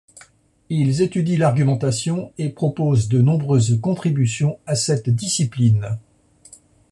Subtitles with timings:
[0.71, 5.99] Ils étudient l'argumentation et proposent de nombreuses contributions à cette discipline.